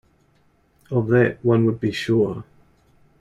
[0.89, 2.43] Of that one would be sure.